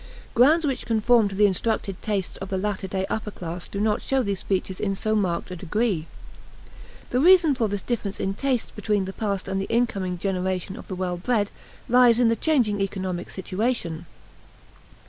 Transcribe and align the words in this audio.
Grounds 0.33 0.65
which 0.65 0.87
conform 0.87 1.27
to 1.27 1.35
the 1.35 1.45
instructed 1.45 2.01
tastes 2.01 2.35
of 2.37 2.49
the 2.49 2.57
latter 2.57 2.87
day 2.87 3.05
upper 3.07 3.29
class 3.29 3.67
do 3.67 3.79
not 3.79 4.01
show 4.01 4.23
these 4.23 4.41
features 4.41 4.79
in 4.79 4.95
so 4.95 5.13
marked 5.15 5.51
a 5.51 5.55
degree. 5.55 6.07
The 7.11 7.19
reason 7.19 7.53
for 7.53 7.67
this 7.69 7.83
difference 7.83 8.19
in 8.19 8.33
tastes 8.33 8.71
between 8.71 9.05
the 9.05 9.13
past 9.13 9.47
and 9.47 9.61
the 9.61 9.69
incoming 9.69 10.17
generation 10.17 10.75
of 10.75 10.87
the 10.87 10.95
well 10.95 11.17
bred 11.17 11.51
lies 11.87 12.19
in 12.19 12.29
the 12.29 12.35
changing 12.35 12.81
economic 12.81 13.29
situation. 13.29 14.07